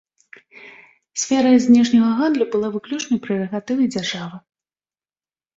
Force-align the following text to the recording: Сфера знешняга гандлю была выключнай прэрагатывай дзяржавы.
Сфера 1.23 1.51
знешняга 1.65 2.09
гандлю 2.21 2.45
была 2.55 2.67
выключнай 2.77 3.21
прэрагатывай 3.27 3.87
дзяржавы. 3.93 4.37